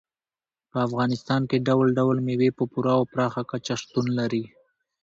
په 0.71 0.77
افغانستان 0.87 1.41
کې 1.49 1.63
ډول 1.67 1.87
ډول 1.99 2.17
مېوې 2.25 2.49
په 2.57 2.63
پوره 2.71 2.91
او 2.97 3.03
پراخه 3.11 3.41
کچه 3.51 3.73
شتون 3.81 4.05
لري. 4.19 4.43